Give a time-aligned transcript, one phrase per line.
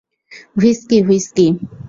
[0.57, 1.45] Whisky, whisky.